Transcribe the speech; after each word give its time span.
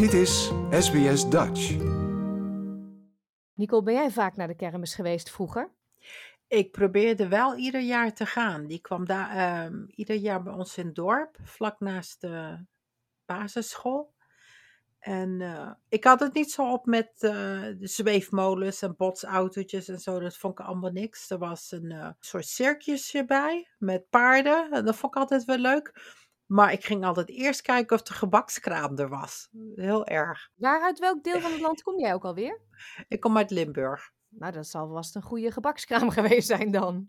Dit 0.00 0.12
is 0.12 0.50
SBS 0.70 1.28
Dutch. 1.28 1.76
Nicole, 3.54 3.82
ben 3.82 3.94
jij 3.94 4.10
vaak 4.10 4.36
naar 4.36 4.46
de 4.46 4.56
kermis 4.56 4.94
geweest 4.94 5.30
vroeger? 5.30 5.70
Ik 6.48 6.70
probeerde 6.72 7.28
wel 7.28 7.56
ieder 7.56 7.80
jaar 7.80 8.14
te 8.14 8.26
gaan. 8.26 8.66
Die 8.66 8.80
kwam 8.80 9.06
daar 9.06 9.30
ehm, 9.30 9.84
ieder 9.86 10.16
jaar 10.16 10.42
bij 10.42 10.52
ons 10.52 10.78
in 10.78 10.86
het 10.86 10.94
dorp, 10.94 11.36
vlak 11.42 11.80
naast 11.80 12.20
de 12.20 12.64
basisschool. 13.26 14.12
En 14.98 15.40
eh, 15.40 15.70
ik 15.88 16.04
had 16.04 16.20
het 16.20 16.34
niet 16.34 16.50
zo 16.50 16.72
op 16.72 16.86
met 16.86 17.10
eh, 17.18 17.30
de 17.78 17.86
zweefmolens 17.86 18.82
en 18.82 18.96
botsautootjes 18.96 19.88
en 19.88 19.98
zo. 19.98 20.20
Dat 20.20 20.36
vond 20.36 20.58
ik 20.58 20.66
allemaal 20.66 20.90
niks. 20.90 21.30
Er 21.30 21.38
was 21.38 21.70
een 21.70 21.90
eh, 21.90 22.08
soort 22.18 22.46
circusje 22.46 23.24
bij 23.24 23.68
met 23.78 24.08
paarden. 24.10 24.70
En 24.70 24.84
dat 24.84 24.96
vond 24.96 25.14
ik 25.14 25.20
altijd 25.20 25.44
wel 25.44 25.58
leuk. 25.58 25.92
Maar 26.50 26.72
ik 26.72 26.84
ging 26.84 27.04
altijd 27.04 27.28
eerst 27.28 27.62
kijken 27.62 27.96
of 27.96 28.02
de 28.02 28.12
gebakskraam 28.12 28.98
er 28.98 29.08
was. 29.08 29.48
Heel 29.74 30.06
erg. 30.06 30.50
Waar 30.54 30.82
uit 30.82 30.98
welk 30.98 31.24
deel 31.24 31.40
van 31.40 31.50
het 31.52 31.60
land 31.60 31.82
kom 31.86 31.98
jij 31.98 32.14
ook 32.14 32.24
alweer? 32.24 32.60
Ik 33.08 33.20
kom 33.20 33.36
uit 33.36 33.50
Limburg. 33.50 34.10
Nou, 34.28 34.52
dat 34.52 34.66
zal 34.66 34.88
vast 34.88 35.14
een 35.14 35.22
goede 35.22 35.50
gebakskraam 35.50 36.10
geweest 36.20 36.46
zijn 36.46 36.70
dan. 36.70 37.08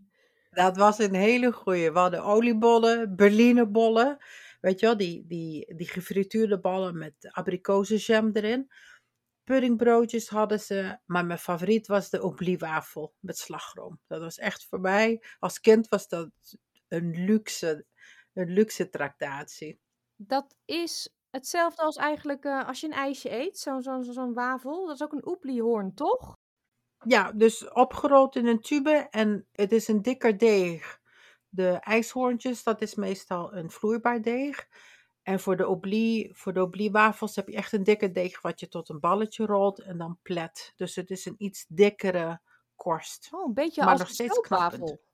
Dat 0.50 0.78
was 0.78 1.00
een 1.00 1.14
hele 1.14 1.52
goeie. 1.52 1.92
We 1.92 2.00
hadden 2.00 2.24
oliebollen, 2.24 3.16
berlinerbollen. 3.16 4.18
Weet 4.60 4.80
je 4.80 4.86
wel, 4.86 4.98
die, 4.98 5.26
die, 5.28 5.76
die 5.76 5.88
gefrituurde 5.90 6.60
ballen 6.60 6.98
met 6.98 7.14
abrikozenjam 7.32 8.30
erin. 8.34 8.72
Puddingbroodjes 9.44 10.30
hadden 10.30 10.60
ze. 10.60 10.98
Maar 11.06 11.26
mijn 11.26 11.40
favoriet 11.40 11.88
was 11.88 12.10
de 12.10 12.22
obliewafel 12.22 13.14
met 13.20 13.38
slagroom. 13.38 14.00
Dat 14.08 14.22
was 14.22 14.38
echt 14.38 14.66
voor 14.66 14.80
mij. 14.80 15.24
Als 15.40 15.60
kind 15.60 15.88
was 15.88 16.08
dat 16.08 16.30
een 16.88 17.26
luxe, 17.26 17.86
een 18.34 18.50
luxe 18.54 18.90
tractatie. 18.90 19.80
Dat 20.16 20.56
is 20.66 21.10
hetzelfde 21.30 21.82
als 21.82 21.96
eigenlijk 21.96 22.44
eh, 22.44 22.68
als 22.68 22.80
je 22.80 22.88
een 22.88 22.94
ijsje 22.94 23.32
eet, 23.32 23.60
zo'n 23.60 23.82
zo, 23.82 24.02
zo, 24.02 24.34
wafel. 24.34 24.86
Dat 24.86 24.96
is 24.96 25.04
ook 25.04 25.14
een 25.14 25.28
oebliehoorn, 25.28 25.94
toch? 25.94 26.38
Ja, 27.04 27.32
dus 27.32 27.72
opgerold 27.72 28.36
in 28.36 28.48
een 28.48 28.62
tube 28.62 29.08
en 29.10 29.48
het 29.52 29.72
is 29.72 29.88
een 29.88 30.02
dikker 30.02 30.38
deeg. 30.38 31.00
De 31.50 31.70
ijshoorntjes, 31.70 32.64
dat 32.64 32.82
is 32.82 32.96
meestal 32.96 33.54
een 33.54 33.72
vloeibaar 33.72 34.22
deeg. 34.22 34.68
En 35.24 35.40
voor 35.40 35.58
de 35.58 35.68
oblie, 35.68 36.34
voor 36.34 36.54
de 36.54 36.62
obliewafels 36.62 37.36
heb 37.36 37.48
je 37.48 37.56
echt 37.56 37.74
een 37.74 37.84
dikke 37.84 38.12
deeg 38.12 38.42
wat 38.42 38.60
je 38.60 38.68
tot 38.68 38.90
een 38.90 39.00
balletje 39.00 39.46
rolt 39.46 39.80
en 39.80 39.98
dan 39.98 40.20
plet. 40.22 40.74
Dus 40.76 40.96
het 40.96 41.10
is 41.10 41.26
een 41.26 41.36
iets 41.38 41.66
dikkere 41.68 42.42
korst. 42.76 43.28
Oh, 43.32 43.48
een 43.48 43.54
beetje 43.54 43.82
Maar 43.82 43.92
als 43.92 44.00
nog 44.00 44.10
een 44.10 44.14
steeds. 44.14 45.10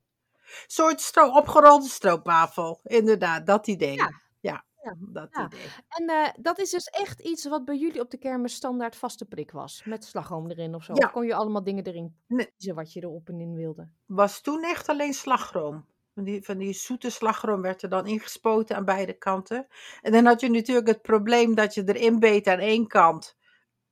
Soort 0.68 1.02
stro 1.02 1.30
opgerolde 1.30 1.88
stroopwafel. 1.88 2.80
Inderdaad, 2.84 3.46
dat 3.46 3.68
idee. 3.68 3.96
Ja. 3.96 4.12
Ja, 4.40 4.66
Ja, 4.84 4.96
dat 5.00 5.28
ja. 5.32 5.46
idee. 5.46 5.68
En 5.88 6.10
eh, 6.10 6.30
dat 6.40 6.60
is 6.60 6.70
dus 6.70 6.86
echt 6.86 7.20
iets 7.20 7.48
wat 7.48 7.66
bij 7.66 7.78
jullie 7.78 8.02
op 8.02 8.12
de 8.12 8.18
kermis 8.18 8.54
standaard 8.54 8.96
vaste 8.96 9.26
prik 9.26 9.52
was. 9.52 9.82
Met 9.86 10.06
slagroom 10.06 10.50
erin 10.50 10.76
of 10.76 10.84
zo. 10.84 10.94
Ja. 10.96 11.06
Of 11.06 11.12
kon 11.12 11.26
je 11.26 11.36
allemaal 11.36 11.64
dingen 11.64 11.84
erin 11.84 12.16
kiezen 12.28 12.76
wat 12.76 12.94
je 12.94 13.02
erop 13.02 13.30
en 13.30 13.40
in 13.42 13.54
wilde? 13.54 13.88
Was 14.06 14.42
toen 14.42 14.64
echt 14.64 14.88
alleen 14.90 15.14
slagroom. 15.14 15.86
Van 16.14 16.24
die, 16.24 16.44
van 16.44 16.58
die 16.58 16.74
zoete 16.74 17.10
slagroom 17.10 17.62
werd 17.62 17.82
er 17.82 17.90
dan 17.90 18.08
ingespoten 18.08 18.76
aan 18.76 18.86
beide 18.86 19.14
kanten. 19.14 19.68
En 20.02 20.12
dan 20.12 20.26
had 20.26 20.42
je 20.42 20.50
natuurlijk 20.50 20.88
het 20.88 21.02
probleem 21.02 21.56
dat 21.56 21.74
je 21.74 21.84
erin 21.86 22.20
beet 22.20 22.48
aan 22.48 22.60
één 22.60 22.88
kant. 22.88 23.37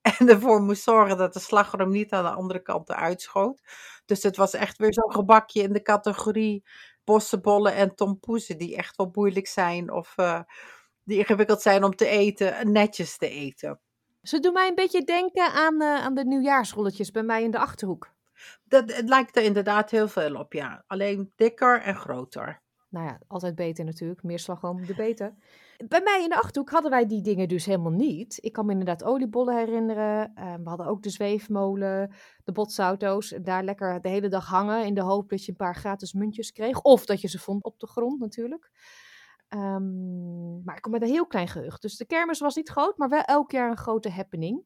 En 0.20 0.30
ervoor 0.30 0.62
moest 0.62 0.84
zorgen 0.84 1.18
dat 1.18 1.34
de 1.34 1.40
slagroom 1.40 1.90
niet 1.90 2.12
aan 2.12 2.24
de 2.24 2.30
andere 2.30 2.62
kant 2.62 2.90
eruit 2.90 3.22
schoot. 3.22 3.62
Dus 4.06 4.24
het 4.24 4.38
was 4.38 4.54
echt 4.54 4.78
weer 4.78 4.94
zo'n 4.94 5.14
gebakje 5.14 5.62
in 5.62 5.74
de 5.74 5.82
categorie 5.82 6.64
bossenbollen 7.04 7.74
en 7.74 7.96
tompoezen. 7.96 8.58
Die 8.58 8.76
echt 8.76 8.96
wel 8.96 9.10
moeilijk 9.14 9.48
zijn 9.48 9.92
of 9.92 10.14
eh, 10.16 10.40
die 11.04 11.18
ingewikkeld 11.18 11.62
zijn 11.62 11.84
om 11.84 11.96
te 11.96 12.08
eten 12.08 12.56
en 12.56 12.72
netjes 12.72 13.18
te 13.18 13.30
eten. 13.30 13.80
Ze 14.22 14.40
doen 14.40 14.54
mij 14.54 14.68
een 14.68 14.76
beetje 14.76 15.04
denken 15.04 15.52
aan, 15.52 15.82
eh, 15.82 15.96
aan 15.96 16.14
de 16.14 16.26
nieuwjaarsrolletjes 16.26 17.12
bij 17.12 17.24
mij 17.24 17.44
in 17.44 17.52
de 17.52 17.60
achterhoek. 17.60 18.14
Dat, 18.64 18.94
het 18.94 19.10
lijkt 19.10 19.36
er 19.36 19.44
inderdaad 19.44 19.92
heel 19.92 20.08
veel 20.08 20.36
op, 20.36 20.54
ja. 20.54 20.84
Alleen 20.88 21.32
dikker 21.36 21.82
en 21.82 21.96
groter. 21.96 22.62
Nou 22.90 23.06
ja, 23.08 23.20
altijd 23.28 23.56
beter 23.56 23.86
natuurlijk. 23.86 24.24
Meer 24.24 24.40
slagroom, 24.40 24.86
de 24.86 24.96
beter. 24.96 25.36
Bij 25.88 26.02
mij 26.02 26.22
in 26.24 26.30
de 26.30 26.36
Achterhoek 26.36 26.70
hadden 26.70 26.92
wij 26.92 27.06
die 27.06 27.22
dingen 27.22 27.48
dus 27.48 27.66
helemaal 27.66 27.92
niet. 27.92 28.38
Ik 28.42 28.54
kan 28.54 28.66
me 28.66 28.72
inderdaad 28.72 29.04
oliebollen 29.04 29.58
herinneren. 29.58 30.32
Eh, 30.36 30.54
we 30.54 30.70
hadden 30.70 30.88
ook 30.88 31.04
de 31.04 31.10
zweefmolen, 31.10 32.14
de 32.44 32.52
botsauto's. 32.52 33.32
En 33.32 33.44
Daar 33.44 33.64
lekker 33.64 34.02
de 34.02 34.10
hele 34.10 34.28
dag 34.28 34.46
hangen 34.48 34.86
in 34.86 34.94
de 34.94 35.02
hoop 35.02 35.30
dat 35.30 35.46
je 35.46 35.52
een 35.52 35.58
paar 35.58 35.76
gratis 35.76 36.14
muntjes 36.14 36.52
kreeg. 36.52 36.82
Of 36.82 37.06
dat 37.06 37.22
je 37.22 37.28
ze 37.28 37.40
vond 37.40 37.64
op 37.64 37.80
de 37.80 37.88
grond 37.88 38.20
natuurlijk. 38.20 38.72
Ehm, 39.48 40.64
maar 40.64 40.76
ik 40.76 40.82
kom 40.82 40.92
met 40.92 41.02
een 41.02 41.08
heel 41.08 41.28
klein 41.28 41.48
geheugen. 41.48 41.80
Dus 41.80 41.98
de 41.98 42.06
kermis 42.06 42.40
was 42.40 42.56
niet 42.56 42.70
groot, 42.70 42.98
maar 42.98 43.10
wel 43.10 43.22
elk 43.22 43.52
jaar 43.52 43.70
een 43.70 43.78
grote 43.78 44.10
happening. 44.10 44.66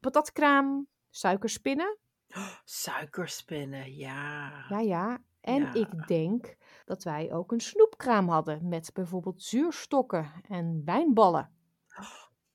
Patatkraam, 0.00 0.86
suikerspinnen. 1.10 1.98
Suikerspinnen, 2.64 3.96
ja. 3.96 4.50
Ja, 4.68 4.78
ja. 4.80 5.22
En 5.40 5.62
Ja. 5.62 5.74
ik 5.74 6.06
denk 6.08 6.56
dat 6.88 7.02
wij 7.02 7.32
ook 7.32 7.52
een 7.52 7.60
snoepkraam 7.60 8.28
hadden 8.28 8.68
met 8.68 8.90
bijvoorbeeld 8.94 9.42
zuurstokken 9.42 10.30
en 10.48 10.82
wijnballen. 10.84 11.50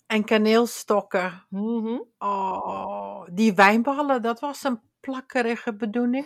En 0.08 0.24
kaneelstokken. 0.24 1.46
Mhm. 1.50 2.00
Oh, 2.18 3.28
die 3.32 3.54
wijnballen, 3.54 4.22
dat 4.22 4.40
was 4.40 4.64
een 4.64 4.82
plakkerige 5.00 5.76
bedoeling. 5.76 6.26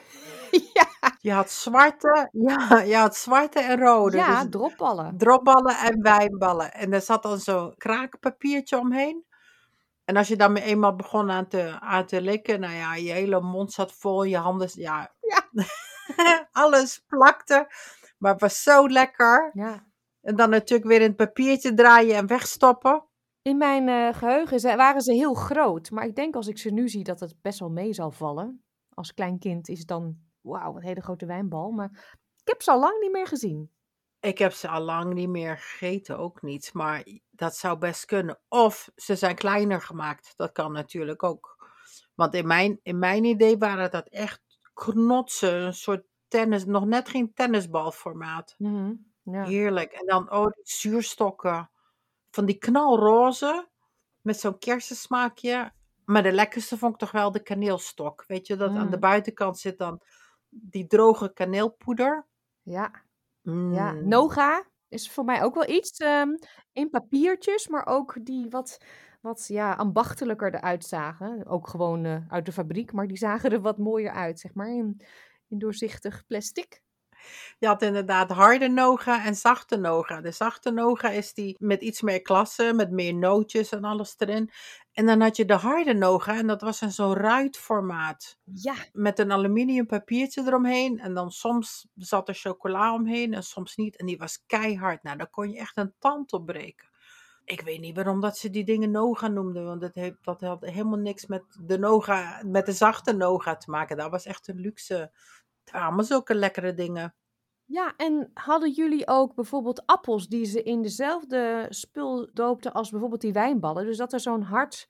Ja, 0.73 0.87
Je 1.19 1.31
had 1.31 1.51
zwarte, 1.51 2.29
ja, 2.31 2.79
je 2.81 2.95
had 2.95 3.15
zwarte 3.15 3.59
en 3.59 3.79
rode. 3.79 4.17
ja, 4.17 4.41
dus 4.41 4.51
dropballen. 4.51 5.17
dropballen 5.17 5.75
en 5.77 6.01
wijnballen. 6.01 6.73
En 6.73 6.93
er 6.93 7.01
zat 7.01 7.23
dan 7.23 7.39
zo'n 7.39 7.73
kraakpapiertje 7.77 8.77
omheen. 8.79 9.25
En 10.05 10.15
als 10.17 10.27
je 10.27 10.35
dan 10.35 10.55
eenmaal 10.55 10.95
begon 10.95 11.31
aan 11.31 11.47
te, 11.47 11.79
aan 11.79 12.05
te 12.05 12.21
likken, 12.21 12.59
nou 12.59 12.73
ja, 12.73 12.95
je 12.95 13.11
hele 13.11 13.41
mond 13.41 13.73
zat 13.73 13.91
vol, 13.91 14.23
je 14.23 14.37
handen, 14.37 14.69
ja, 14.73 15.11
Ja. 15.21 15.63
alles 16.51 17.03
plakte. 17.07 17.67
Maar 18.17 18.31
het 18.31 18.41
was 18.41 18.63
zo 18.63 18.89
lekker. 18.89 19.51
Ja. 19.53 19.85
En 20.21 20.35
dan 20.35 20.49
natuurlijk 20.49 20.89
weer 20.89 21.01
in 21.01 21.07
het 21.07 21.15
papiertje 21.15 21.73
draaien 21.73 22.15
en 22.15 22.27
wegstoppen. 22.27 23.05
In 23.41 23.57
mijn 23.57 23.87
eh, 23.89 24.17
geheugen 24.19 24.59
ze- 24.59 24.75
waren 24.75 25.01
ze 25.01 25.13
heel 25.13 25.33
groot. 25.33 25.91
Maar 25.91 26.05
ik 26.05 26.15
denk 26.15 26.35
als 26.35 26.47
ik 26.47 26.57
ze 26.57 26.69
nu 26.69 26.89
zie 26.89 27.03
dat 27.03 27.19
het 27.19 27.35
best 27.41 27.59
wel 27.59 27.69
mee 27.69 27.93
zal 27.93 28.11
vallen. 28.11 28.63
Als 28.93 29.13
klein 29.13 29.39
kind 29.39 29.67
is 29.69 29.79
het 29.79 29.87
dan, 29.87 30.17
wauw, 30.41 30.75
een 30.75 30.83
hele 30.83 31.01
grote 31.01 31.25
wijnbal. 31.25 31.71
Maar 31.71 31.89
ik 32.43 32.47
heb 32.47 32.61
ze 32.61 32.71
al 32.71 32.79
lang 32.79 32.99
niet 32.99 33.11
meer 33.11 33.27
gezien. 33.27 33.71
Ik 34.19 34.37
heb 34.37 34.53
ze 34.53 34.67
al 34.67 34.81
lang 34.81 35.13
niet 35.13 35.29
meer 35.29 35.57
gegeten, 35.57 36.17
ook 36.17 36.41
niet. 36.41 36.73
Maar 36.73 37.03
dat 37.29 37.55
zou 37.55 37.77
best 37.77 38.05
kunnen. 38.05 38.39
Of 38.47 38.89
ze 38.95 39.15
zijn 39.15 39.35
kleiner 39.35 39.81
gemaakt. 39.81 40.33
Dat 40.35 40.51
kan 40.51 40.71
natuurlijk 40.71 41.23
ook. 41.23 41.55
Want 42.15 42.33
in 42.33 42.47
mijn, 42.47 42.79
in 42.83 42.99
mijn 42.99 43.23
idee 43.23 43.57
waren 43.57 43.91
dat 43.91 44.07
echt 44.09 44.41
knotsen. 44.85 45.61
Een 45.61 45.73
soort 45.73 46.03
tennis, 46.27 46.65
nog 46.65 46.85
net 46.85 47.09
geen 47.09 47.33
tennisbalformaat. 47.33 48.55
Mhm, 48.57 48.93
Ja. 49.23 49.43
Heerlijk. 49.43 49.91
En 49.91 50.05
dan 50.05 50.31
oh, 50.31 50.45
die 50.45 50.63
zuurstokken. 50.63 51.69
Van 52.31 52.45
die 52.45 52.57
knalroze. 52.57 53.67
Met 54.21 54.39
zo'n 54.39 54.59
kersensmaakje. 54.59 55.71
Maar 56.05 56.23
de 56.23 56.31
lekkerste 56.31 56.77
vond 56.77 56.93
ik 56.93 56.99
toch 56.99 57.11
wel 57.11 57.31
de 57.31 57.43
kaneelstok. 57.43 58.23
Weet 58.27 58.47
je, 58.47 58.55
dat 58.55 58.69
aan 58.75 58.89
de 58.89 58.95
Mm. 58.95 59.01
buitenkant 59.01 59.59
zit 59.59 59.77
dan 59.77 60.01
die 60.49 60.87
droge 60.87 61.33
kaneelpoeder. 61.33 62.27
Ja. 62.61 62.91
Ja, 63.41 63.91
Mm. 63.91 64.07
Noga 64.07 64.65
is 64.87 65.11
voor 65.11 65.25
mij 65.25 65.43
ook 65.43 65.53
wel 65.55 65.69
iets 65.69 65.97
ehm, 65.99 66.29
in 66.71 66.89
papiertjes, 66.89 67.67
maar 67.67 67.85
ook 67.85 68.25
die 68.25 68.49
wat, 68.49 68.77
wat 69.27 69.47
ja, 69.47 69.73
ambachtelijker 69.73 70.55
eruit 70.55 70.85
zagen. 70.85 71.45
Ook 71.45 71.67
gewoon 71.67 72.05
eh, 72.05 72.17
uit 72.27 72.45
de 72.45 72.51
fabriek, 72.51 72.91
maar 72.91 73.07
die 73.07 73.17
zagen 73.17 73.51
er 73.51 73.61
wat 73.61 73.77
mooier 73.77 74.11
uit, 74.11 74.39
zeg 74.39 74.53
maar, 74.53 74.69
in, 74.69 75.01
in 75.47 75.59
doorzichtig 75.59 76.25
plastic. 76.27 76.81
Je 77.59 77.67
had 77.67 77.81
inderdaad 77.81 78.31
harde 78.31 78.67
noga 78.67 79.25
en 79.25 79.35
zachte 79.35 79.77
noga. 79.77 80.21
De 80.21 80.31
zachte 80.31 80.71
noga 80.71 81.09
is 81.09 81.33
die 81.33 81.55
met 81.59 81.81
iets 81.81 82.01
meer 82.01 82.21
klasse, 82.21 82.73
met 82.75 82.91
meer 82.91 83.13
nootjes 83.15 83.71
en 83.71 83.83
alles 83.83 84.15
erin. 84.17 84.51
En 84.91 85.05
dan 85.05 85.21
had 85.21 85.35
je 85.35 85.45
de 85.45 85.53
harde 85.53 85.93
noga 85.93 86.37
en 86.37 86.47
dat 86.47 86.61
was 86.61 86.81
in 86.81 86.91
zo'n 86.91 87.13
ruitformaat. 87.13 88.37
Ja, 88.43 88.75
Met 88.91 89.19
een 89.19 89.31
aluminium 89.31 89.85
papiertje 89.85 90.43
eromheen. 90.45 90.99
En 90.99 91.13
dan 91.13 91.31
soms 91.31 91.87
zat 91.95 92.27
er 92.27 92.35
chocola 92.35 92.93
omheen 92.93 93.33
en 93.33 93.43
soms 93.43 93.75
niet. 93.75 93.97
En 93.97 94.05
die 94.05 94.17
was 94.17 94.43
keihard. 94.45 95.03
Nou, 95.03 95.17
daar 95.17 95.29
kon 95.29 95.49
je 95.49 95.59
echt 95.59 95.77
een 95.77 95.93
tand 95.99 96.33
op 96.33 96.45
breken. 96.45 96.89
Ik 97.47 97.61
weet 97.61 97.79
niet 97.79 97.95
waarom 97.95 98.21
dat 98.21 98.37
ze 98.37 98.49
die 98.49 98.63
dingen 98.63 98.91
noga 98.91 99.27
noemden. 99.27 99.65
Want 99.65 99.81
dat, 99.81 99.95
heeft, 99.95 100.17
dat 100.21 100.41
had 100.41 100.65
helemaal 100.65 100.97
niks 100.97 101.25
met 101.25 101.43
de, 101.61 101.77
noga, 101.77 102.41
met 102.45 102.65
de 102.65 102.71
zachte 102.71 103.13
noga 103.13 103.55
te 103.55 103.69
maken. 103.71 103.97
Dat 103.97 104.11
was 104.11 104.25
echt 104.25 104.47
een 104.47 104.59
luxe. 104.59 104.93
Het 105.63 105.71
waren 105.71 105.87
allemaal 105.87 106.05
zulke 106.05 106.35
lekkere 106.35 106.73
dingen. 106.73 107.15
ja, 107.65 107.93
en 107.97 108.31
hadden 108.33 108.71
jullie 108.71 109.07
ook 109.07 109.35
bijvoorbeeld 109.35 109.85
appels 109.85 110.27
die 110.27 110.45
ze 110.45 110.63
in 110.63 110.81
dezelfde 110.81 111.65
spul 111.69 112.29
doopten 112.33 112.73
als 112.73 112.89
bijvoorbeeld 112.89 113.21
die 113.21 113.33
wijnballen? 113.33 113.85
Dus 113.85 113.97
dat 113.97 114.13
er 114.13 114.19
zo'n 114.19 114.41
hard 114.41 114.87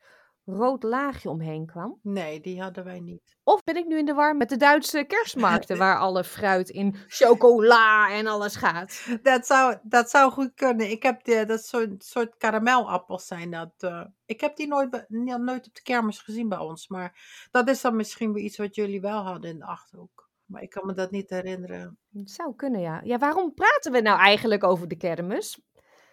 rood 0.49 0.83
laagje 0.83 1.29
omheen 1.29 1.65
kwam. 1.65 1.99
Nee, 2.01 2.39
die 2.39 2.61
hadden 2.61 2.83
wij 2.83 2.99
niet. 2.99 3.37
Of 3.43 3.63
ben 3.63 3.75
ik 3.75 3.87
nu 3.87 3.97
in 3.97 4.05
de 4.05 4.13
war 4.13 4.35
met 4.35 4.49
de 4.49 4.57
Duitse 4.57 5.03
kerstmarkten, 5.03 5.77
waar 5.83 5.97
alle 5.97 6.23
fruit 6.23 6.69
in 6.69 6.95
chocola 7.07 8.11
en 8.11 8.27
alles 8.27 8.55
gaat? 8.55 9.07
Dat 9.21 9.45
zou, 9.45 9.77
dat 9.83 10.09
zou 10.09 10.31
goed 10.31 10.53
kunnen. 10.53 10.89
Ik 10.91 11.03
heb 11.03 11.23
de, 11.23 11.45
dat 11.45 11.65
soort, 11.65 12.03
soort 12.03 12.37
karamelappels 12.37 13.27
zijn 13.27 13.51
dat. 13.51 13.71
eh, 13.77 14.01
ik 14.25 14.41
heb 14.41 14.55
die 14.55 14.67
nooit, 14.67 15.05
nooit 15.09 15.67
op 15.67 15.75
de 15.75 15.81
kermis 15.81 16.19
gezien 16.19 16.49
bij 16.49 16.57
ons. 16.57 16.87
Maar 16.87 17.47
dat 17.51 17.69
is 17.69 17.81
dan 17.81 17.95
misschien 17.95 18.33
weer 18.33 18.43
iets 18.43 18.57
wat 18.57 18.75
jullie 18.75 19.01
wel 19.01 19.19
hadden 19.23 19.49
in 19.49 19.59
de 19.59 19.65
Achterhoek. 19.65 20.29
Maar 20.45 20.61
ik 20.61 20.69
kan 20.69 20.85
me 20.85 20.93
dat 20.93 21.11
niet 21.11 21.29
herinneren. 21.29 21.97
Het 22.13 22.31
zou 22.31 22.55
kunnen, 22.55 22.81
ja. 22.81 23.01
Ja, 23.03 23.17
waarom 23.17 23.53
praten 23.53 23.91
we 23.91 24.01
nou 24.01 24.19
eigenlijk 24.19 24.63
over 24.63 24.87
de 24.87 24.97
kermis? 24.97 25.61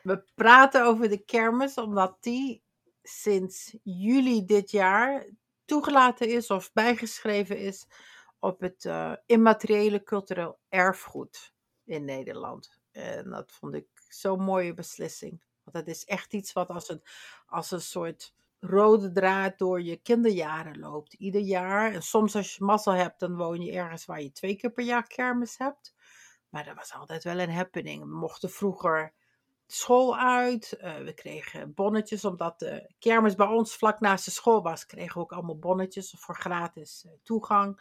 We 0.02 0.24
praten 0.34 0.84
over 0.84 1.08
de 1.08 1.24
kermis 1.24 1.74
omdat 1.74 2.16
die 2.20 2.63
sinds 3.04 3.76
juli 3.82 4.44
dit 4.44 4.70
jaar 4.70 5.26
toegelaten 5.64 6.28
is 6.28 6.50
of 6.50 6.72
bijgeschreven 6.72 7.58
is 7.58 7.86
op 8.38 8.60
het 8.60 8.84
eh, 8.84 9.12
immateriële 9.26 10.02
cultureel 10.02 10.58
erfgoed 10.68 11.54
in 11.84 12.04
Nederland. 12.04 12.78
En 12.90 13.30
dat 13.30 13.52
vond 13.52 13.74
ik 13.74 13.86
zo'n 14.08 14.42
mooie 14.42 14.74
beslissing. 14.74 15.42
Want 15.62 15.76
het 15.76 15.88
is 15.88 16.04
echt 16.04 16.34
iets 16.34 16.52
wat 16.52 16.68
als 16.68 16.88
een, 16.88 17.02
als 17.46 17.70
een 17.70 17.80
soort 17.80 18.34
rode 18.60 19.12
draad 19.12 19.58
door 19.58 19.82
je 19.82 19.96
kinderjaren 19.96 20.78
loopt. 20.78 21.12
Ieder 21.12 21.40
jaar. 21.40 21.92
En 21.92 22.02
soms 22.02 22.36
als 22.36 22.54
je 22.54 22.64
mazzel 22.64 22.92
hebt, 22.92 23.20
dan 23.20 23.36
woon 23.36 23.60
je 23.60 23.72
ergens 23.72 24.04
waar 24.04 24.22
je 24.22 24.32
twee 24.32 24.56
keer 24.56 24.72
per 24.72 24.84
jaar 24.84 25.06
kermis 25.06 25.58
hebt. 25.58 25.94
Maar 26.48 26.64
dat 26.64 26.74
was 26.74 26.94
altijd 26.94 27.24
wel 27.24 27.38
een 27.38 27.52
happening. 27.52 28.02
We 28.02 28.16
mochten 28.16 28.50
vroeger 28.50 29.14
school 29.74 30.18
uit. 30.18 30.72
eh, 30.72 30.96
we 30.96 31.12
kregen 31.12 31.74
bonnetjes, 31.74 32.24
omdat 32.24 32.58
de 32.58 32.90
kermis 32.98 33.34
bij 33.34 33.46
ons 33.46 33.76
vlak 33.76 34.00
naast 34.00 34.24
de 34.24 34.30
school 34.30 34.62
was. 34.62 34.86
Kregen 34.86 35.14
we 35.14 35.20
ook 35.20 35.32
allemaal 35.32 35.58
bonnetjes 35.58 36.14
voor 36.18 36.36
gratis 36.36 37.04
eh, 37.06 37.12
toegang. 37.22 37.80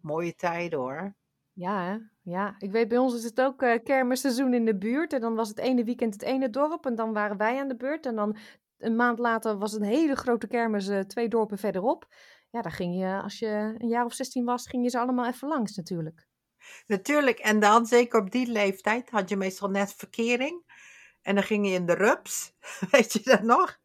Mooie 0.00 0.34
tijden 0.34 0.78
hoor. 0.78 1.14
Ja, 1.52 1.84
hè? 1.84 1.96
ja. 2.32 2.54
Ik 2.58 2.70
weet, 2.70 2.88
bij 2.88 2.98
ons 2.98 3.14
is 3.14 3.24
het 3.24 3.40
ook 3.40 3.62
eh 3.62 3.82
kermisseizoen 3.84 4.54
in 4.54 4.64
de 4.64 4.78
buurt. 4.78 5.12
En 5.12 5.20
dan 5.20 5.34
was 5.34 5.48
het 5.48 5.58
ene 5.58 5.84
weekend 5.84 6.12
het 6.12 6.22
ene 6.22 6.50
dorp 6.50 6.86
en 6.86 6.94
dan 6.94 7.12
waren 7.12 7.36
wij 7.36 7.60
aan 7.60 7.68
de 7.68 7.76
beurt. 7.76 8.06
En 8.06 8.16
dan 8.16 8.36
een 8.78 8.96
maand 8.96 9.18
later 9.18 9.58
was 9.58 9.72
het 9.72 9.80
een 9.82 9.88
hele 9.88 10.14
grote 10.14 10.46
kermis 10.46 10.90
twee 11.06 11.28
dorpen 11.28 11.58
verderop. 11.58 12.06
Ja, 12.50 12.62
daar 12.62 12.72
ging 12.72 12.98
je, 12.98 13.20
als 13.22 13.38
je 13.38 13.74
een 13.78 13.88
jaar 13.88 14.04
of 14.04 14.12
16 14.12 14.44
was, 14.44 14.66
ging 14.66 14.82
je 14.82 14.90
ze 14.90 14.98
allemaal 14.98 15.26
even 15.26 15.48
langs 15.48 15.76
natuurlijk. 15.76 16.26
Natuurlijk, 16.86 17.38
en 17.38 17.60
dan 17.60 17.86
zeker 17.86 18.20
op 18.20 18.30
die 18.30 18.46
leeftijd 18.46 19.10
had 19.10 19.28
je 19.28 19.36
meestal 19.36 19.68
net 19.68 19.94
verkering. 19.94 20.62
En 21.22 21.34
dan 21.34 21.44
ging 21.44 21.66
je 21.68 21.74
in 21.74 21.86
de 21.86 21.94
rups, 21.94 22.52
weet 22.90 23.12
je 23.12 23.20
dat 23.22 23.42
nog? 23.42 23.78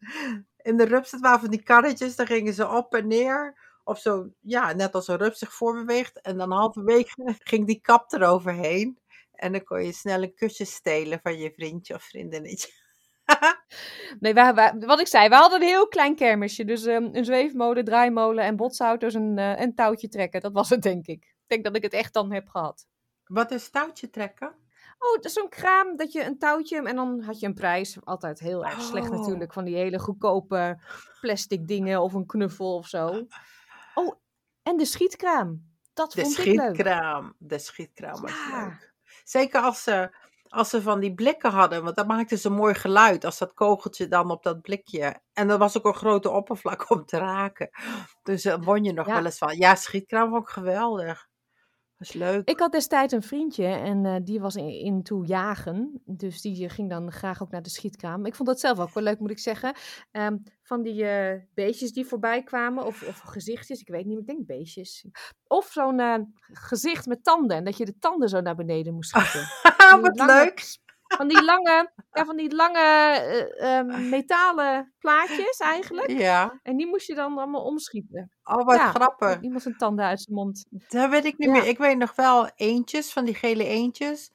In 0.62 0.78
de 0.78 0.84
rups, 0.86 1.12
het 1.12 1.22
waren 1.22 1.40
van 1.40 1.50
die 1.50 1.64
karretjes, 1.64 2.16
daar 2.16 2.28
gingen 2.28 2.54
ze 2.54 2.68
op 2.68 2.94
en 2.96 3.08
neer. 3.08 3.66
Of 3.84 4.00
zo, 4.00 4.30
ja, 4.42 4.74
net 4.74 4.94
als 4.96 5.08
een 5.08 5.18
rups 5.18 5.40
zich 5.40 5.54
voorbeweegt. 5.54 6.22
En 6.22 6.38
dan 6.38 6.52
halverwege 6.52 7.36
ging 7.44 7.68
die 7.68 7.82
kap 7.82 8.12
eroverheen. 8.12 9.00
En 9.32 9.52
dan 9.52 9.64
kon 9.64 9.84
je 9.86 9.92
snel 9.94 10.24
een 10.24 10.34
kusje 10.36 10.66
stelen 10.66 11.20
van 11.24 11.38
je 11.38 11.52
vriendje 11.52 11.94
of 11.94 12.04
vriendinnetje. 12.04 12.72
Nee, 14.20 14.34
wij, 14.34 14.54
wij- 14.54 14.74
wat 14.80 15.00
ik 15.00 15.08
zei, 15.08 15.30
we 15.30 15.36
hadden 15.36 15.62
een 15.62 15.68
heel 15.68 15.88
klein 15.88 16.16
kermisje. 16.16 16.66
Dus 16.66 16.86
ehm, 16.86 17.10
een 17.12 17.26
zweefmolen, 17.26 17.84
draaimolen 17.86 18.44
en 18.44 18.56
botsauto's 18.56 19.14
en 19.14 19.38
eh, 19.38 19.60
een 19.62 19.76
touwtje 19.76 20.08
trekken. 20.08 20.42
Dat 20.42 20.54
was 20.54 20.70
het, 20.70 20.82
denk 20.82 21.08
ik. 21.08 21.24
Ik 21.24 21.44
denk 21.48 21.64
dat 21.64 21.76
ik 21.76 21.82
het 21.84 21.94
echt 21.94 22.14
dan 22.14 22.34
heb 22.34 22.48
gehad. 22.48 22.88
Wat 23.24 23.52
is 23.52 23.70
touwtje 23.70 24.10
trekken? 24.10 24.56
Oh, 25.00 25.18
zo'n 25.22 25.50
kraam 25.50 25.96
dat 25.96 26.12
je 26.12 26.24
een 26.26 26.38
touwtje 26.38 26.82
en 26.88 26.96
dan 26.96 27.22
had 27.22 27.40
je 27.40 27.46
een 27.48 27.54
prijs. 27.54 27.98
Altijd 28.04 28.40
heel 28.40 28.66
erg 28.66 28.82
slecht 28.82 29.10
Oh. 29.10 29.18
natuurlijk. 29.18 29.54
Van 29.54 29.66
die 29.66 29.76
hele 29.76 30.00
goedkope 30.00 30.80
plastic 31.22 31.68
dingen 31.68 32.02
of 32.02 32.14
een 32.14 32.26
knuffel 32.26 32.76
of 32.76 32.88
zo. 32.88 33.08
Oh, 33.96 34.16
en 34.64 34.78
de 34.78 34.86
schietkraam. 34.86 35.76
Dat 35.94 36.12
De 36.12 36.22
vond 36.22 36.38
ik 36.38 36.46
leuk. 36.46 36.60
schietkraam. 36.60 37.36
De 37.38 37.60
schietkraam 37.60 38.22
was 38.22 38.32
Ja. 38.32 38.64
leuk. 38.66 38.94
Zeker 39.24 39.62
als 39.62 39.84
ze, 39.84 40.16
als 40.48 40.70
ze 40.70 40.82
van 40.82 41.00
die 41.00 41.14
blikken 41.14 41.52
hadden, 41.52 41.84
want 41.84 41.96
dat 41.96 42.08
maakte 42.08 42.38
ze 42.38 42.48
een 42.48 42.54
mooi 42.54 42.74
geluid 42.74 43.26
als 43.26 43.38
dat 43.38 43.54
kogeltje 43.54 44.08
dan 44.08 44.32
op 44.32 44.44
dat 44.44 44.62
blikje. 44.62 45.20
En 45.34 45.48
dat 45.48 45.60
was 45.60 45.78
ook 45.78 45.86
een 45.86 45.94
grote 45.96 46.30
oppervlak 46.30 46.90
om 46.90 47.06
te 47.06 47.18
raken. 47.18 47.70
Dus 48.24 48.44
daar 48.44 48.60
won 48.62 48.84
je 48.84 48.94
nog 48.94 49.08
Ja. 49.08 49.14
wel 49.14 49.26
eens 49.26 49.38
van. 49.38 49.58
Ja, 49.58 49.76
schietkraam 49.76 50.30
vond 50.30 50.42
ik 50.44 50.50
geweldig. 50.50 51.28
Dat 51.98 52.08
is 52.08 52.14
leuk. 52.14 52.50
Ik 52.50 52.60
had 52.60 52.72
destijds 52.72 53.14
een 53.14 53.24
vriendje 53.24 53.66
en 53.66 54.06
eh, 54.06 54.16
die 54.24 54.40
was 54.40 54.56
in, 54.56 54.70
into 54.70 55.24
jagen. 55.24 56.02
Dus 56.06 56.42
die 56.42 56.66
eh, 56.66 56.74
ging 56.74 56.90
dan 56.90 57.12
graag 57.12 57.42
ook 57.42 57.52
naar 57.52 57.62
de 57.62 57.70
schietkraam. 57.70 58.26
Ik 58.26 58.36
vond 58.36 58.48
dat 58.48 58.60
zelf 58.60 58.80
ook 58.80 58.94
wel 58.94 59.04
leuk, 59.04 59.20
moet 59.20 59.32
ik 59.32 59.40
zeggen. 59.40 59.76
Ehm, 60.12 60.38
van 60.64 60.82
die 60.82 61.06
eh, 61.06 61.42
beestjes 61.54 61.92
die 61.92 62.06
voorbij 62.06 62.44
kwamen, 62.44 62.86
of, 62.86 63.08
of 63.08 63.20
gezichtjes, 63.20 63.80
ik 63.80 63.88
weet 63.88 64.06
niet, 64.06 64.20
ik 64.20 64.28
denk 64.28 64.46
beestjes. 64.46 65.06
Of 65.48 65.66
zo'n 65.72 66.34
gezicht 66.42 67.06
met 67.06 67.24
tanden 67.24 67.58
en 67.58 67.64
dat 67.64 67.78
je 67.78 67.86
de 67.86 67.98
tanden 68.00 68.30
zo 68.30 68.42
naar 68.42 68.56
beneden 68.56 68.94
moest 68.94 69.10
schieten. 69.10 69.48
Wat 70.02 70.26
leuk. 70.26 70.78
Van 71.08 71.28
die 71.28 71.44
lange, 71.44 71.92
ja, 72.12 72.26
van 72.26 72.36
die 72.36 72.56
lange 72.56 72.80
eh, 72.80 73.78
ehm, 73.78 74.10
metalen 74.10 74.94
plaatjes 75.00 75.58
eigenlijk. 75.58 76.10
Ja. 76.12 76.60
En 76.64 76.78
die 76.78 76.88
moest 76.88 77.08
je 77.08 77.16
dan 77.16 77.38
allemaal 77.38 77.64
omschieten. 77.64 78.32
Oh, 78.44 78.66
wat 78.66 78.76
Ja. 78.76 78.90
grappig. 78.90 79.42
Iemand 79.42 79.62
zijn 79.62 79.78
tanden 79.78 80.06
uit 80.06 80.22
zijn 80.22 80.36
mond. 80.36 80.66
Dat 80.88 81.10
weet 81.10 81.26
ik 81.26 81.38
niet 81.38 81.48
Ja. 81.48 81.54
meer. 81.54 81.68
Ik 81.68 81.78
weet 81.78 81.98
nog 81.98 82.16
wel 82.16 82.50
eentjes, 82.56 83.14
van 83.14 83.26
die 83.26 83.36
gele 83.36 83.66
eentjes. 83.66 84.32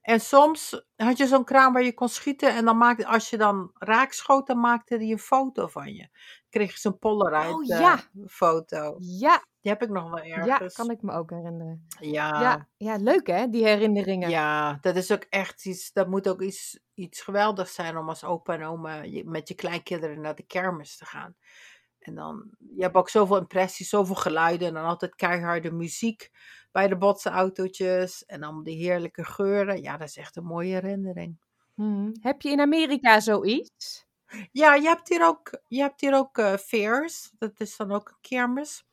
En 0.00 0.20
soms 0.20 0.84
had 0.96 1.16
je 1.16 1.26
zo'n 1.26 1.44
kraan 1.44 1.72
waar 1.72 1.82
je 1.84 1.94
kon 1.94 2.08
schieten. 2.08 2.48
En 2.54 2.64
dan 2.64 2.76
maakte, 2.76 3.06
als 3.06 3.30
je 3.30 3.36
dan 3.36 3.70
raak 3.74 4.12
schoot, 4.12 4.46
dan 4.46 4.60
maakte 4.60 4.98
die 4.98 5.12
een 5.12 5.18
foto 5.18 5.66
van 5.66 5.92
je. 5.94 6.08
Kreeg 6.50 6.72
je 6.72 6.78
zo'n 6.78 6.98
Polaroid 6.98 7.70
Oh, 7.70 7.80
eh, 7.80 7.98
foto. 8.26 8.96
Ja, 8.98 9.42
Die 9.64 9.72
heb 9.72 9.82
ik 9.82 9.88
nog 9.88 10.10
wel 10.10 10.24
ja, 10.24 10.36
ergens. 10.36 10.74
kan 10.74 10.90
ik 10.90 11.02
me 11.02 11.12
ook 11.12 11.30
herinneren. 11.30 11.86
Ja, 12.00 12.40
Ja, 12.40 12.68
ja, 12.76 12.96
leuk 12.96 13.26
hè, 13.26 13.48
die 13.48 13.64
herinneringen. 13.64 14.30
ja, 14.30 14.78
dat 14.80 14.96
is 14.96 15.12
ook 15.12 15.22
echt 15.28 15.66
iets, 15.66 15.92
dat 15.92 16.08
moet 16.08 16.28
ook 16.28 16.42
iets, 16.42 16.80
iets 16.94 17.20
geweldigs 17.20 17.74
zijn 17.74 17.96
om 17.96 18.08
als 18.08 18.24
opa 18.24 18.54
en 18.54 18.64
oma 18.64 19.02
je- 19.02 19.24
met 19.24 19.48
je 19.48 19.54
kleinkinderen 19.54 20.20
naar 20.20 20.34
de 20.34 20.42
kermis 20.46 20.96
te 20.96 21.04
gaan. 21.04 21.36
En 21.98 22.14
dan, 22.14 22.50
je 22.76 22.82
hebt 22.82 22.94
ook 22.94 23.08
zoveel 23.08 23.36
impressies, 23.38 23.88
zoveel 23.88 24.14
geluiden 24.14 24.68
en 24.68 24.74
dan 24.74 24.84
altijd 24.84 25.14
keiharde 25.14 25.70
muziek 25.70 26.30
bij 26.72 26.88
de 26.88 26.96
botse 26.96 27.30
autootjes 27.30 28.24
en 28.24 28.40
dan 28.40 28.62
die 28.62 28.76
heerlijke 28.76 29.24
geuren. 29.24 29.82
Ja, 29.82 29.96
dat 29.96 30.08
is 30.08 30.16
echt 30.16 30.36
een 30.36 30.44
mooie 30.44 30.72
herinnering. 30.74 31.38
Mhm. 31.74 32.10
Heb 32.20 32.42
je 32.42 32.50
in 32.50 32.60
Amerika 32.60 33.20
zoiets? 33.20 34.06
Ja, 34.52 34.74
je 34.74 34.86
hebt 34.88 35.08
hier 35.08 35.26
ook, 35.26 35.58
je 35.68 35.80
hebt 35.80 36.00
hier 36.00 36.14
ook 36.14 36.38
eh, 36.38 36.54
fairs, 36.54 37.30
dat 37.38 37.60
is 37.60 37.76
dan 37.76 37.92
ook 37.92 38.08
een 38.08 38.16
kermis. 38.20 38.84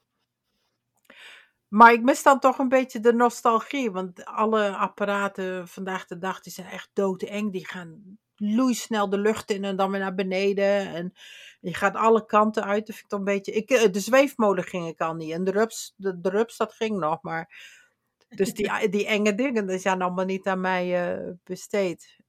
Maar 1.68 1.94
ik 1.94 2.02
mis 2.02 2.24
dan 2.24 2.40
toch 2.40 2.58
een 2.58 2.70
beetje 2.70 3.00
de 3.00 3.14
nostalgie, 3.14 3.92
want 3.92 4.26
alle 4.26 4.76
apparaten 4.76 5.68
vandaag 5.68 6.06
de 6.06 6.18
dag 6.18 6.42
die 6.42 6.54
zijn 6.54 6.68
echt 6.68 6.90
doodeng. 6.94 7.52
Die 7.52 7.68
gaan 7.68 8.20
loeisnel 8.36 9.10
de 9.10 9.18
lucht 9.18 9.52
in 9.52 9.64
en 9.64 9.76
dan 9.76 9.92
weer 9.92 10.00
naar 10.00 10.16
beneden. 10.16 10.94
En 10.94 11.14
je 11.60 11.74
gaat 11.74 11.96
alle 11.96 12.26
kanten 12.26 12.64
uit. 12.64 12.88
Dat 12.88 12.96
vind 12.96 13.04
ik 13.04 13.10
dan 13.10 13.20
een 13.20 13.26
beetje... 13.26 13.52
Ik, 13.52 13.70
eh, 13.70 13.92
de 13.92 14.00
zweefmolen 14.00 14.64
ging 14.64 14.88
ik 14.88 15.00
al 15.02 15.14
niet. 15.14 15.32
En 15.32 15.44
de 15.44 15.52
rups, 15.52 15.94
de, 15.96 16.20
de 16.22 16.30
rups 16.30 16.58
dat 16.58 16.74
ging 16.74 16.98
nog. 17.00 17.22
Maar, 17.22 17.54
dus 18.30 18.54
die, 18.54 18.90
die 18.90 19.06
enge 19.06 19.36
dingen, 19.36 19.68
die 19.68 19.78
zijn 19.78 20.02
allemaal 20.02 20.26
niet 20.26 20.48
aan 20.48 20.62
mij 20.62 21.14
eh, 21.14 21.32
besteed. 21.44 22.21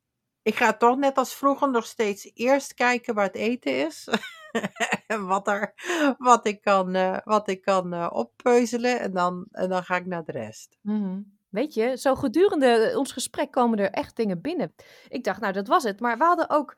Ik 0.43 0.55
ga 0.55 0.73
toch 0.77 0.97
net 0.97 1.17
als 1.17 1.35
vroeger 1.35 1.71
nog 1.71 1.87
steeds 1.87 2.31
eerst 2.35 2.75
kijken 2.75 3.15
waar 3.15 3.27
het 3.27 3.35
eten 3.35 3.87
is. 3.87 4.09
en 5.07 5.27
wat, 5.27 5.49
er, 5.49 5.75
wat 6.19 6.47
ik 6.47 6.61
kan, 6.63 6.95
eh, 6.95 7.19
wat 7.25 7.49
ik 7.49 7.63
kan 7.63 7.93
eh, 7.93 8.09
oppeuzelen. 8.13 9.01
En 9.01 9.13
dan, 9.13 9.47
en 9.51 9.69
dan 9.69 9.85
ga 9.85 9.97
ik 9.97 10.07
naar 10.07 10.25
de 10.25 10.33
rest. 10.33 10.79
Mhm. 10.83 11.21
Weet 11.49 11.75
je, 11.75 11.97
zo 11.97 12.15
gedurende 12.15 12.93
ons 12.97 13.13
gesprek 13.13 13.51
komen 13.51 13.79
er 13.79 13.91
echt 13.91 14.17
dingen 14.17 14.41
binnen. 14.41 14.75
Ik 15.09 15.25
dacht, 15.25 15.41
nou 15.41 15.53
dat 15.53 15.69
was 15.69 15.83
het. 15.83 16.01
Maar 16.01 16.19
we 16.19 16.25
hadden 16.25 16.51
ook 16.51 16.77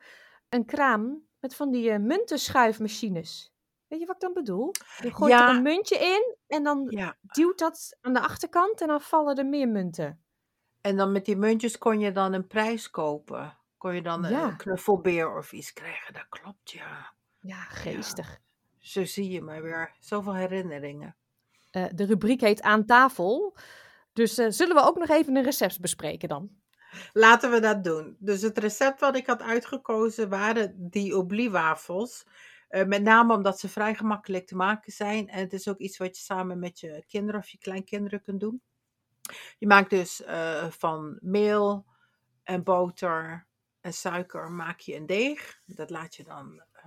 een 0.49 0.65
kraam 0.65 1.23
met 1.39 1.55
van 1.55 1.71
die 1.71 1.89
eh, 1.89 1.99
muntenschuifmachines. 1.99 3.53
Weet 3.87 3.99
je 3.99 4.05
wat 4.05 4.15
ik 4.15 4.21
dan 4.21 4.33
bedoel? 4.33 4.71
Je 5.01 5.13
gooit 5.13 5.31
Ja. 5.31 5.49
er 5.49 5.55
een 5.55 5.61
muntje 5.61 5.97
in 5.97 6.35
en 6.47 6.63
dan 6.63 6.85
Ja. 6.89 7.15
duwt 7.21 7.59
dat 7.59 7.97
aan 8.01 8.13
de 8.13 8.19
achterkant 8.19 8.81
en 8.81 8.87
dan 8.87 9.01
vallen 9.01 9.35
er 9.35 9.45
meer 9.45 9.67
munten. 9.67 10.24
En 10.85 10.95
dan 10.95 11.11
met 11.11 11.25
die 11.25 11.35
muntjes 11.37 11.77
kon 11.77 11.99
je 11.99 12.11
dan 12.11 12.33
een 12.33 12.47
prijs 12.47 12.89
kopen. 12.89 13.57
Kon 13.77 13.95
je 13.95 14.01
dan 14.01 14.29
Ja. 14.29 14.43
een 14.43 14.57
knuffelbeer 14.57 15.37
of 15.37 15.51
iets 15.51 15.73
krijgen. 15.73 16.13
Dat 16.13 16.25
klopt, 16.29 16.71
ja. 16.71 17.13
Ja, 17.41 17.61
geestig. 17.61 18.39
Zo 18.79 19.05
zie 19.05 19.29
je 19.29 19.41
maar 19.41 19.61
weer. 19.61 19.95
Zoveel 19.99 20.35
herinneringen. 20.35 21.15
Eh, 21.71 21.85
de 21.93 22.05
rubriek 22.05 22.41
heet 22.41 22.61
Aan 22.61 22.85
tafel. 22.85 23.57
Dus 24.13 24.37
eh, 24.37 24.45
zullen 24.49 24.75
we 24.75 24.81
ook 24.81 24.97
nog 24.97 25.09
even 25.09 25.35
een 25.35 25.43
recept 25.43 25.79
bespreken 25.79 26.29
dan? 26.29 26.49
Laten 27.13 27.51
we 27.51 27.59
dat 27.59 27.83
doen. 27.83 28.15
Dus 28.19 28.41
het 28.41 28.57
recept 28.57 28.99
wat 28.99 29.15
ik 29.15 29.25
had 29.27 29.41
uitgekozen 29.41 30.29
waren 30.29 30.89
die 30.89 31.17
obliewafels. 31.17 32.25
Eh, 32.67 32.85
met 32.85 33.01
name 33.03 33.33
omdat 33.33 33.59
ze 33.59 33.69
vrij 33.69 33.95
gemakkelijk 33.95 34.47
te 34.47 34.55
maken 34.55 34.91
zijn. 34.91 35.29
En 35.29 35.39
het 35.39 35.53
is 35.53 35.67
ook 35.67 35.77
iets 35.77 35.97
wat 35.97 36.17
je 36.17 36.23
samen 36.23 36.59
met 36.59 36.79
je 36.79 37.03
kinderen 37.07 37.39
of 37.39 37.47
je 37.49 37.57
kleinkinderen 37.57 38.21
kunt 38.21 38.39
doen. 38.39 38.61
Je 39.57 39.67
maakt 39.67 39.89
dus 39.89 40.23
eh, 40.23 40.69
van 40.69 41.17
meel 41.21 41.85
en 42.43 42.63
boter 42.63 43.47
en 43.81 43.93
suiker 43.93 44.51
maak 44.51 44.79
je 44.79 44.95
een 44.95 45.05
deeg. 45.05 45.61
Dat 45.65 45.89
laat 45.89 46.15
je 46.15 46.23
dan 46.23 46.63
eh, 46.71 46.85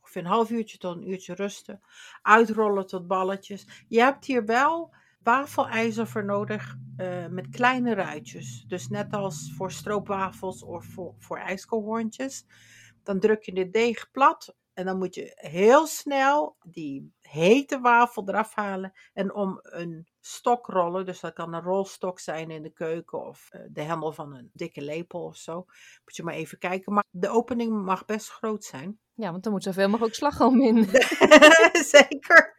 ongeveer 0.00 0.22
een 0.22 0.28
half 0.28 0.50
uurtje 0.50 0.78
tot 0.78 0.96
een 0.96 1.10
uurtje 1.10 1.34
rusten. 1.34 1.82
Uitrollen 2.22 2.86
tot 2.86 3.06
balletjes. 3.06 3.84
Je 3.88 4.00
hebt 4.00 4.24
hier 4.24 4.44
wel 4.44 4.94
wafelijzer 5.22 6.06
voor 6.06 6.24
nodig 6.24 6.76
uh, 6.96 7.26
met 7.26 7.48
kleine 7.48 7.94
ruitjes. 7.94 8.64
Dus 8.68 8.88
net 8.88 9.12
als 9.12 9.52
voor 9.56 9.72
stroopwafels 9.72 10.62
of 10.62 10.86
voor, 10.86 11.14
voor. 11.18 11.42
Dan 13.02 13.20
druk 13.20 13.42
je 13.42 13.52
de 13.52 13.70
deeg 13.70 14.10
plat 14.10 14.56
en 14.74 14.84
dan 14.84 14.98
moet 14.98 15.14
je 15.14 15.32
heel 15.34 15.86
snel 15.86 16.56
die 16.62 17.12
hete 17.20 17.80
wafel 17.80 18.28
eraf 18.28 18.54
halen 18.54 18.92
en 19.12 19.34
om 19.34 19.58
een 19.62 20.08
stok 20.20 20.66
rollen. 20.66 21.06
Dus 21.06 21.20
dat 21.20 21.32
kan 21.32 21.54
een 21.54 21.62
rolstok 21.62 22.20
zijn 22.20 22.50
in 22.50 22.62
de 22.62 22.72
keuken 22.72 23.26
of 23.26 23.48
uh, 23.50 23.60
de 23.68 23.82
hendel 23.82 24.12
van 24.12 24.34
een 24.34 24.50
dikke 24.52 24.82
lepel 24.82 25.24
of 25.24 25.36
zo. 25.36 25.54
Moet 26.04 26.16
je 26.16 26.22
maar 26.22 26.34
even 26.34 26.58
kijken. 26.58 26.92
Maar 26.92 27.04
de 27.10 27.28
opening 27.28 27.84
mag 27.84 28.04
best 28.04 28.30
groot 28.30 28.64
zijn. 28.64 28.98
Ja, 29.14 29.30
want 29.30 29.42
dan 29.42 29.52
moet 29.52 29.62
zoveel 29.62 29.88
mogelijk 29.88 30.14
slagroom 30.14 30.60
in. 30.60 30.84
Zeker. 31.94 32.54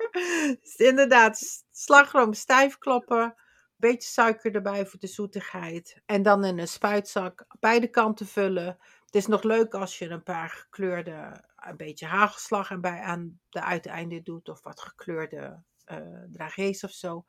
Dus 0.62 0.76
inderdaad, 0.76 1.66
slagroom 1.72 2.34
stijf 2.34 2.78
kloppen. 2.78 3.36
Beetje 3.76 4.10
suiker 4.10 4.56
erbij 4.56 4.86
voor 4.86 5.00
de 5.00 5.08
zoetigheid. 5.08 6.02
En 6.06 6.22
dan 6.22 6.46
in 6.46 6.60
een 6.60 6.68
spuitzak 6.68 7.46
beide 7.60 7.88
kanten 7.88 8.28
vullen. 8.28 8.78
Het 9.06 9.16
is 9.16 9.28
nog 9.28 9.44
leuk 9.44 9.74
als 9.74 10.00
je 10.00 10.10
een 10.10 10.24
paar 10.24 10.50
gekleurde, 10.50 11.44
een 11.68 11.78
beetje 11.78 12.06
hagelslag 12.06 12.72
erbij 12.72 13.00
aan 13.00 13.40
de 13.50 13.62
uiteinden 13.62 14.24
doet. 14.24 14.50
Of 14.50 14.64
wat 14.64 14.82
gekleurde 14.82 15.64
uh, 15.92 16.24
dragees 16.32 16.84
of 16.84 16.92
zo. 16.92 17.26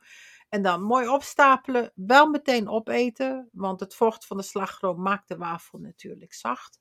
En 0.48 0.62
dan 0.62 0.82
mooi 0.82 1.08
opstapelen. 1.08 1.92
Wel 1.94 2.26
meteen 2.26 2.68
opeten. 2.68 3.48
Want 3.52 3.80
het 3.80 3.94
vocht 3.94 4.26
van 4.26 4.36
de 4.36 4.42
slagroom 4.42 5.02
maakt 5.02 5.28
de 5.28 5.36
wafel 5.36 5.78
natuurlijk 5.78 6.34
zacht. 6.34 6.78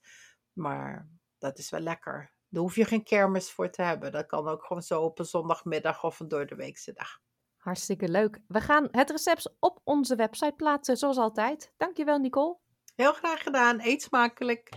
Maar 0.53 1.07
dat 1.37 1.57
is 1.57 1.69
wel 1.69 1.79
lekker. 1.79 2.33
Daar 2.49 2.61
hoef 2.61 2.75
je 2.75 2.85
geen 2.85 3.03
kermis 3.03 3.51
voor 3.51 3.69
te 3.69 3.81
hebben. 3.81 4.11
Dat 4.11 4.25
kan 4.25 4.47
ook 4.47 4.65
gewoon 4.65 4.83
zo 4.83 5.01
op 5.01 5.19
een 5.19 5.25
zondagmiddag 5.25 6.03
of 6.03 6.19
een 6.19 6.27
doordeweekse 6.27 6.93
dag. 6.93 7.19
Hartstikke 7.57 8.09
leuk. 8.09 8.39
We 8.47 8.61
gaan 8.61 8.87
het 8.91 9.09
recept 9.09 9.55
op 9.59 9.81
onze 9.83 10.15
website 10.15 10.53
plaatsen, 10.55 10.97
zoals 10.97 11.17
altijd. 11.17 11.73
Dankjewel, 11.77 12.17
Nicole. 12.17 12.57
Heel 12.95 13.13
graag 13.13 13.43
gedaan. 13.43 13.79
Eet 13.81 14.01
smakelijk. 14.01 14.69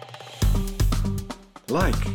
Like, 1.66 2.14